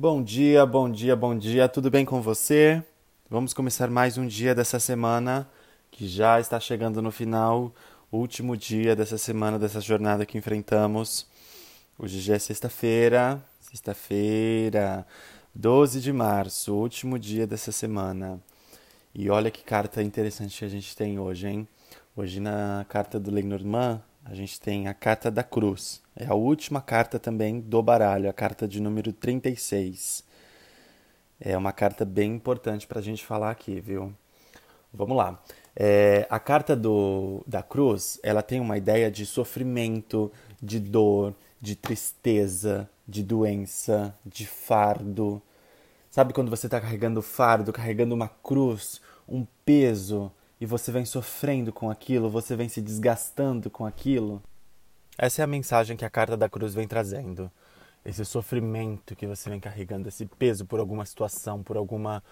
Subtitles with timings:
[0.00, 2.80] Bom dia, bom dia, bom dia, tudo bem com você?
[3.28, 5.50] Vamos começar mais um dia dessa semana
[5.90, 7.74] que já está chegando no final,
[8.12, 11.26] último dia dessa semana, dessa jornada que enfrentamos.
[11.98, 15.04] Hoje já é sexta-feira, sexta-feira,
[15.52, 18.40] 12 de março, último dia dessa semana.
[19.12, 21.68] E olha que carta interessante que a gente tem hoje, hein?
[22.14, 24.00] Hoje na carta do Lenormand,
[24.30, 26.02] a gente tem a carta da cruz.
[26.14, 30.22] É a última carta também do baralho, a carta de número 36.
[31.40, 34.12] É uma carta bem importante para a gente falar aqui, viu?
[34.92, 35.42] Vamos lá.
[35.74, 41.74] É, a carta do, da cruz, ela tem uma ideia de sofrimento, de dor, de
[41.74, 45.40] tristeza, de doença, de fardo.
[46.10, 51.72] Sabe quando você está carregando fardo, carregando uma cruz, um peso, e você vem sofrendo
[51.72, 54.42] com aquilo, você vem se desgastando com aquilo?
[55.16, 57.50] Essa é a mensagem que a carta da cruz vem trazendo.
[58.04, 62.22] Esse sofrimento que você vem carregando, esse peso por alguma situação, por alguma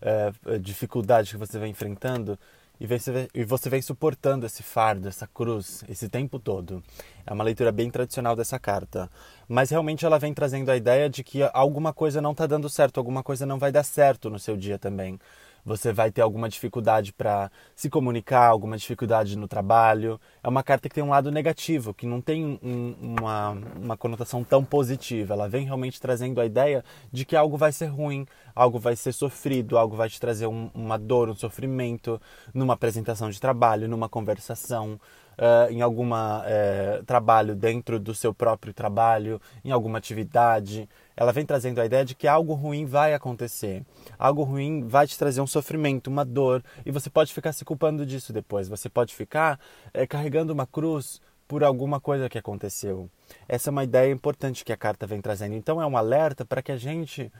[0.00, 2.38] é, dificuldade que você vem enfrentando,
[2.78, 6.82] e você, e você vem suportando esse fardo, essa cruz, esse tempo todo.
[7.26, 9.10] É uma leitura bem tradicional dessa carta.
[9.48, 12.98] Mas realmente ela vem trazendo a ideia de que alguma coisa não está dando certo,
[12.98, 15.18] alguma coisa não vai dar certo no seu dia também
[15.66, 20.20] você vai ter alguma dificuldade para se comunicar, alguma dificuldade no trabalho.
[20.40, 24.44] É uma carta que tem um lado negativo, que não tem um, uma, uma conotação
[24.44, 25.34] tão positiva.
[25.34, 29.10] Ela vem realmente trazendo a ideia de que algo vai ser ruim, algo vai ser
[29.10, 32.20] sofrido, algo vai te trazer um, uma dor, um sofrimento
[32.54, 35.00] numa apresentação de trabalho, numa conversação.
[35.38, 41.30] Uh, em algum uh, eh, trabalho dentro do seu próprio trabalho, em alguma atividade ela
[41.30, 43.84] vem trazendo a ideia de que algo ruim vai acontecer.
[44.18, 48.06] Algo ruim vai te trazer um sofrimento, uma dor, e você pode ficar se culpando
[48.06, 48.66] disso depois.
[48.68, 49.60] Você pode ficar
[49.92, 53.08] é, carregando uma cruz por alguma coisa que aconteceu.
[53.46, 55.54] Essa é uma ideia importante que a carta vem trazendo.
[55.54, 57.30] Então é um alerta para que a gente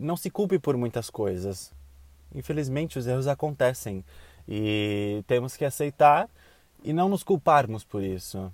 [0.00, 1.72] não se culpe por muitas coisas.
[2.34, 4.04] Infelizmente, os erros acontecem
[4.46, 6.28] e temos que aceitar
[6.82, 8.52] e não nos culparmos por isso.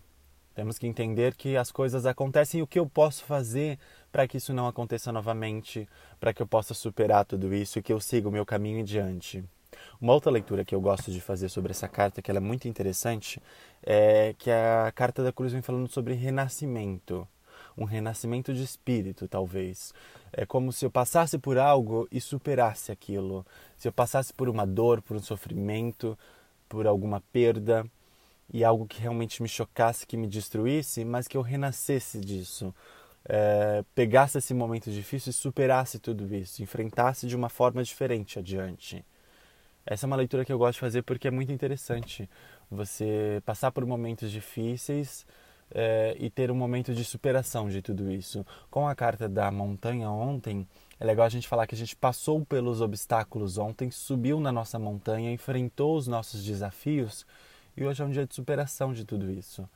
[0.55, 3.79] Temos que entender que as coisas acontecem e o que eu posso fazer
[4.13, 5.89] para que isso não aconteça novamente,
[6.21, 9.45] para que eu possa superar tudo isso e que eu siga o meu caminho adiante.
[10.01, 12.69] Uma outra leitura que eu gosto de fazer sobre essa carta, que ela é muito
[12.69, 13.43] interessante,
[13.83, 17.27] é que a carta da cruz vem falando sobre renascimento,
[17.77, 19.93] um renascimento de espírito, talvez.
[20.33, 23.45] É como se eu passasse por algo e superasse aquilo.
[23.77, 26.17] Se eu passasse por uma dor, por um sofrimento,
[26.69, 27.85] por alguma perda,
[28.53, 32.75] e algo que realmente me chocasse, que me destruísse, mas que eu renascesse disso
[33.27, 39.05] é, pegasse esse momento difícil e superasse tudo isso, enfrentasse de uma forma diferente adiante.
[39.87, 42.29] Essa é uma leitura que eu gosto de fazer porque é muito interessante
[42.71, 45.27] você passar por momentos difíceis
[45.71, 48.47] é, e ter um momento de superação de tudo isso.
[48.71, 50.67] Com a carta da montanha ontem,
[50.99, 54.79] é legal a gente falar que a gente passou pelos obstáculos ontem, subiu na nossa
[54.79, 57.27] montanha, enfrentou os nossos desafios
[57.77, 59.69] e hoje é um dia de superação de tudo isso.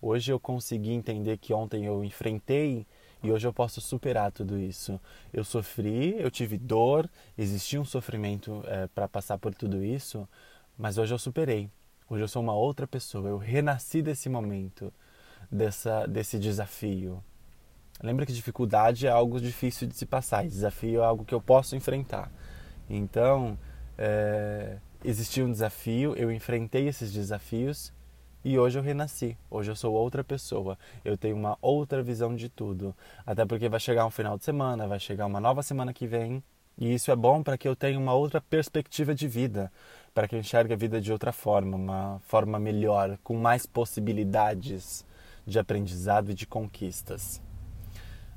[0.00, 2.86] Hoje eu consegui entender que ontem eu enfrentei
[3.22, 5.00] e hoje eu posso superar tudo isso.
[5.32, 10.28] Eu sofri, eu tive dor, existia um sofrimento é, para passar por tudo isso,
[10.76, 11.70] mas hoje eu superei.
[12.08, 13.28] Hoje eu sou uma outra pessoa.
[13.28, 14.92] Eu renasci desse momento,
[15.50, 17.24] dessa, desse desafio.
[18.02, 21.76] Lembra que dificuldade é algo difícil de se passar, desafio é algo que eu posso
[21.76, 22.30] enfrentar.
[22.90, 23.58] Então,
[23.96, 27.92] é, existia um desafio, eu enfrentei esses desafios
[28.44, 32.48] e hoje eu renasci, hoje eu sou outra pessoa, eu tenho uma outra visão de
[32.48, 32.94] tudo.
[33.24, 36.42] Até porque vai chegar um final de semana, vai chegar uma nova semana que vem,
[36.76, 39.70] e isso é bom para que eu tenha uma outra perspectiva de vida,
[40.12, 45.06] para que eu enxergue a vida de outra forma, uma forma melhor, com mais possibilidades
[45.46, 47.40] de aprendizado e de conquistas.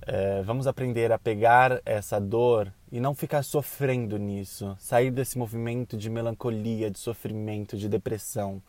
[0.06, 5.98] É, vamos aprender a pegar essa dor e não ficar sofrendo nisso, sair desse movimento
[5.98, 8.62] de melancolia, de sofrimento, de depressão.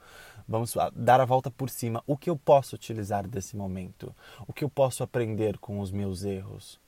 [0.48, 2.02] Vamos dar a volta por cima.
[2.06, 4.14] O que eu posso utilizar desse momento?
[4.46, 6.80] O que eu posso aprender com os meus erros?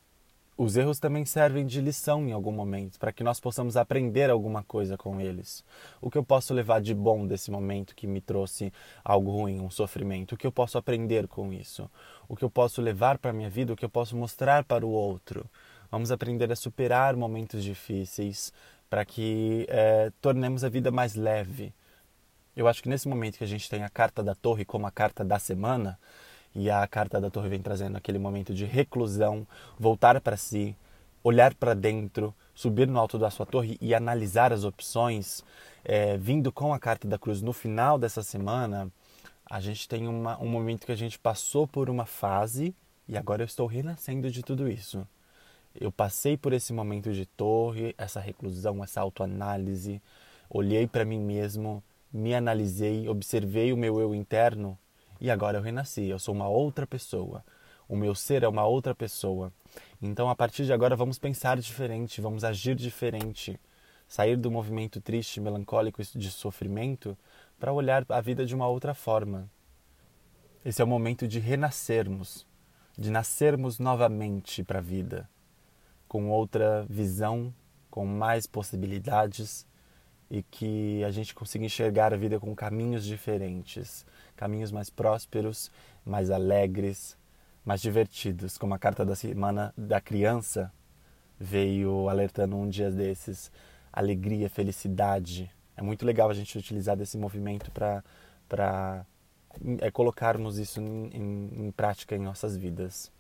[0.63, 4.63] Os erros também servem de lição em algum momento, para que nós possamos aprender alguma
[4.63, 5.65] coisa com eles.
[6.03, 8.71] O que eu posso levar de bom desse momento que me trouxe
[9.03, 10.35] algo ruim, um sofrimento?
[10.35, 11.91] O que eu posso aprender com isso?
[12.29, 13.73] O que eu posso levar para a minha vida?
[13.73, 15.49] O que eu posso mostrar para o outro?
[15.91, 18.53] Vamos aprender a superar momentos difíceis
[18.89, 21.73] para que é, tornemos a vida mais leve,
[22.57, 24.91] eu acho que nesse momento que a gente tem a carta da torre como a
[24.91, 25.99] carta da semana,
[26.55, 29.47] e a carta da torre vem trazendo aquele momento de reclusão,
[29.79, 30.77] voltar para si,
[31.23, 35.45] olhar para dentro, subir no alto da sua torre e analisar as opções,
[35.85, 38.91] é, vindo com a carta da cruz no final dessa semana,
[39.49, 42.75] a gente tem uma, um momento que a gente passou por uma fase
[43.09, 45.07] e agora eu estou renascendo de tudo isso.
[45.79, 50.03] Eu passei por esse momento de torre, essa reclusão, essa autoanálise,
[50.49, 51.83] olhei para mim mesmo,
[52.13, 54.79] me analisei, observei o meu eu interno
[55.21, 56.09] e agora eu renasci.
[56.09, 57.45] Eu sou uma outra pessoa.
[57.89, 59.53] O meu ser é uma outra pessoa.
[60.01, 63.59] Então, a partir de agora, vamos pensar diferente, vamos agir diferente.
[64.09, 67.17] Sair do movimento triste, melancólico de sofrimento
[67.59, 69.49] para olhar a vida de uma outra forma.
[70.65, 72.47] Esse é o momento de renascermos,
[72.99, 75.29] de nascermos novamente para a vida,
[76.11, 77.55] com outra visão,
[77.89, 79.65] com mais possibilidades
[80.29, 84.05] e que a gente consiga enxergar a vida com caminhos diferentes,
[84.35, 85.71] caminhos mais prósperos,
[86.05, 87.17] mais alegres,
[87.65, 90.73] mais divertidos, como a carta da semana da criança
[91.39, 93.53] veio alertando um dia desses,
[93.93, 95.49] alegria, felicidade.
[95.77, 99.07] É muito legal a gente utilizar desse movimento para
[99.81, 103.13] é, colocarmos isso em, em, em prática em nossas vidas.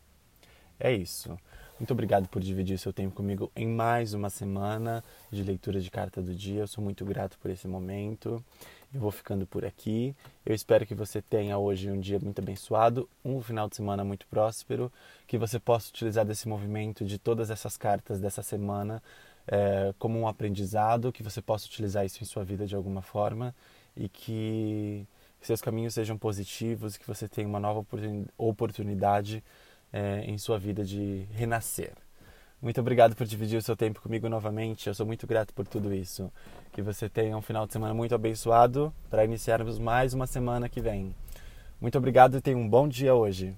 [0.81, 1.39] É isso.
[1.81, 6.21] Muito obrigado por dividir seu tempo comigo em mais uma semana de leitura de carta
[6.21, 6.61] do dia.
[6.61, 8.45] Eu sou muito grato por esse momento.
[8.93, 10.15] Eu vou ficando por aqui.
[10.45, 14.27] Eu espero que você tenha hoje um dia muito abençoado, um final de semana muito
[14.27, 14.93] próspero,
[15.27, 19.03] que você possa utilizar desse movimento de todas essas cartas dessa semana
[19.49, 23.55] é, como um aprendizado, que você possa utilizar isso em sua vida de alguma forma
[23.97, 25.07] e que
[25.41, 27.83] seus caminhos sejam positivos, que você tenha uma nova
[28.37, 29.43] oportunidade
[29.93, 31.93] é, em sua vida de renascer.
[32.63, 34.87] Muito obrigado por dividir o seu tempo comigo novamente.
[34.87, 36.31] Eu sou muito grato por tudo isso.
[36.73, 40.81] Que você tenha um final de semana muito abençoado para iniciarmos mais uma semana que
[40.81, 41.15] vem.
[41.81, 43.57] Muito obrigado e tenha um bom dia hoje.